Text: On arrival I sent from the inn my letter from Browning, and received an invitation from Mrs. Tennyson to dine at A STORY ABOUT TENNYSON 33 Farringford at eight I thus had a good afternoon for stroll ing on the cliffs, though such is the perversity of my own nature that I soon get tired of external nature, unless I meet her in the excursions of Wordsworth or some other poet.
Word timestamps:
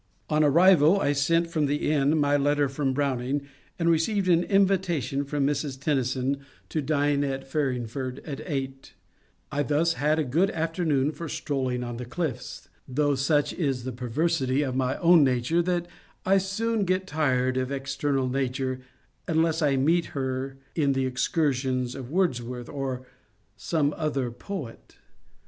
On 0.31 0.43
arrival 0.43 0.99
I 0.99 1.13
sent 1.13 1.51
from 1.51 1.67
the 1.67 1.91
inn 1.91 2.17
my 2.17 2.35
letter 2.35 2.67
from 2.67 2.91
Browning, 2.91 3.43
and 3.77 3.87
received 3.87 4.27
an 4.29 4.43
invitation 4.45 5.23
from 5.25 5.45
Mrs. 5.45 5.79
Tennyson 5.79 6.39
to 6.69 6.81
dine 6.81 7.23
at 7.23 7.43
A 7.43 7.47
STORY 7.47 7.77
ABOUT 7.77 7.93
TENNYSON 7.93 7.93
33 8.23 8.23
Farringford 8.25 8.31
at 8.41 8.49
eight 8.51 8.93
I 9.51 9.61
thus 9.61 9.93
had 9.93 10.17
a 10.17 10.23
good 10.23 10.49
afternoon 10.49 11.11
for 11.11 11.29
stroll 11.29 11.69
ing 11.69 11.83
on 11.83 11.97
the 11.97 12.05
cliffs, 12.05 12.67
though 12.87 13.13
such 13.13 13.53
is 13.53 13.83
the 13.83 13.91
perversity 13.91 14.63
of 14.63 14.75
my 14.75 14.97
own 14.97 15.23
nature 15.23 15.61
that 15.61 15.87
I 16.25 16.39
soon 16.39 16.83
get 16.85 17.05
tired 17.05 17.55
of 17.57 17.71
external 17.71 18.27
nature, 18.27 18.81
unless 19.27 19.61
I 19.61 19.75
meet 19.75 20.05
her 20.17 20.57
in 20.73 20.93
the 20.93 21.05
excursions 21.05 21.93
of 21.93 22.09
Wordsworth 22.09 22.69
or 22.69 23.05
some 23.55 23.93
other 23.99 24.31
poet. 24.31 24.95